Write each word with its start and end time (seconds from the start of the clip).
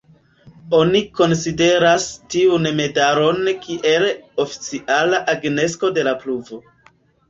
Oni 0.77 1.01
konsideras 1.19 2.07
tiun 2.37 2.67
medalon 2.81 3.55
kiel 3.69 4.09
oficiala 4.49 5.25
agnosko 5.39 5.97
de 6.01 6.13
la 6.13 6.21
pruvo. 6.27 6.65